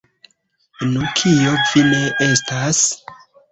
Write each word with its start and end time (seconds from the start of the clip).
Nu, 0.93 1.03
kio 1.19 1.53
vi 1.73 1.85
ne 1.91 2.01
estas? 2.31 2.83